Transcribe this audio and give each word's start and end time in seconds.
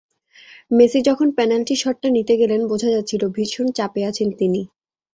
Messi 0.71 0.99
যখন 1.01 1.27
penalty 1.37 1.75
শটটা 1.75 2.09
নিতে 2.17 2.33
গেলেন, 2.41 2.61
বোঝা 2.67 2.89
যাচ্ছিল, 2.91 3.21
ভীষণ 3.35 3.67
চাপে 3.77 4.01
আছেন 4.09 4.29
তিনি। 4.39 4.61